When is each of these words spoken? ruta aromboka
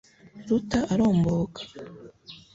ruta 0.47 0.79
aromboka 0.93 1.61